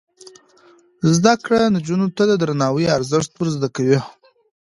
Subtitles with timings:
[1.13, 3.99] زده کړه نجونو ته د درناوي ارزښت ور زده کوي.